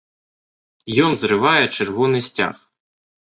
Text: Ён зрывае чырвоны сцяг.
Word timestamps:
Ён 1.07 1.11
зрывае 1.19 1.61
чырвоны 1.75 2.19
сцяг. 2.31 2.55